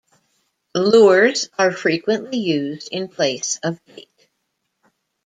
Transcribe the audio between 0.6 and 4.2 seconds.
Lures are frequently used in place of bait.